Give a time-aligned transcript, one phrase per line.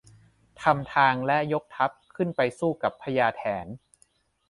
[0.61, 3.67] ทำทางและยกทัพขึ้นไปสู้กับพญาแถน